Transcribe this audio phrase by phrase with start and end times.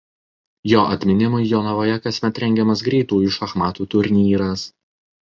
[0.69, 4.65] Jo atminimui Jonavoje kasmet rengiamas Greitųjų šachmatų turnyras.